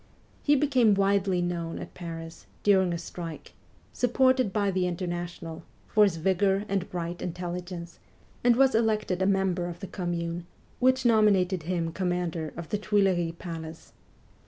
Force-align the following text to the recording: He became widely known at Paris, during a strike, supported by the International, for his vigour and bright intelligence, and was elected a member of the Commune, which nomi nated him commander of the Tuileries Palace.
He 0.41 0.55
became 0.55 0.95
widely 0.95 1.43
known 1.43 1.77
at 1.77 1.93
Paris, 1.93 2.47
during 2.63 2.91
a 2.91 2.97
strike, 2.97 3.53
supported 3.93 4.51
by 4.51 4.71
the 4.71 4.87
International, 4.87 5.63
for 5.87 6.03
his 6.05 6.15
vigour 6.17 6.65
and 6.67 6.89
bright 6.89 7.21
intelligence, 7.21 7.99
and 8.43 8.55
was 8.55 8.73
elected 8.73 9.21
a 9.21 9.27
member 9.27 9.67
of 9.67 9.79
the 9.79 9.85
Commune, 9.85 10.47
which 10.79 11.03
nomi 11.03 11.29
nated 11.45 11.61
him 11.69 11.91
commander 11.91 12.51
of 12.57 12.69
the 12.69 12.79
Tuileries 12.79 13.35
Palace. 13.37 13.93